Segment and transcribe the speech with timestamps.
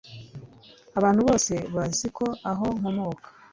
[0.97, 3.27] Abantu bose bazi ko aho nkomoka